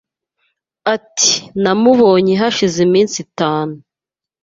Ati: 0.95 1.33
"Namubonye 1.61 2.33
hashize 2.41 2.77
iminsi 2.87 3.15
itanu". 3.25 3.75